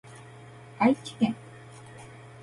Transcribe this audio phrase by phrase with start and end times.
[0.79, 1.35] 愛知県